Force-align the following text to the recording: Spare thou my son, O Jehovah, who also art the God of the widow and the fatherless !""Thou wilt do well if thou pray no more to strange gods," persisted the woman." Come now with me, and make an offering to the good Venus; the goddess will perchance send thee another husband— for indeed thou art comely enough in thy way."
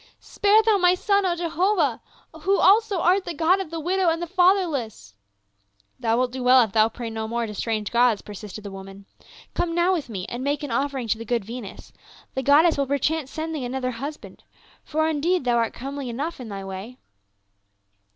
Spare 0.19 0.63
thou 0.63 0.79
my 0.79 0.95
son, 0.95 1.27
O 1.27 1.35
Jehovah, 1.35 2.01
who 2.39 2.57
also 2.57 3.01
art 3.01 3.23
the 3.23 3.35
God 3.35 3.59
of 3.59 3.69
the 3.69 3.79
widow 3.79 4.09
and 4.09 4.19
the 4.19 4.25
fatherless 4.25 5.13
!""Thou 5.99 6.17
wilt 6.17 6.31
do 6.31 6.41
well 6.41 6.59
if 6.63 6.71
thou 6.71 6.89
pray 6.89 7.11
no 7.11 7.27
more 7.27 7.45
to 7.45 7.53
strange 7.53 7.91
gods," 7.91 8.23
persisted 8.23 8.63
the 8.63 8.71
woman." 8.71 9.05
Come 9.53 9.75
now 9.75 9.93
with 9.93 10.09
me, 10.09 10.25
and 10.27 10.43
make 10.43 10.63
an 10.63 10.71
offering 10.71 11.07
to 11.09 11.19
the 11.19 11.23
good 11.23 11.45
Venus; 11.45 11.93
the 12.33 12.41
goddess 12.41 12.79
will 12.79 12.87
perchance 12.87 13.29
send 13.29 13.53
thee 13.53 13.63
another 13.63 13.91
husband— 13.91 14.43
for 14.83 15.07
indeed 15.07 15.43
thou 15.43 15.57
art 15.57 15.71
comely 15.71 16.09
enough 16.09 16.39
in 16.39 16.49
thy 16.49 16.63
way." 16.65 16.97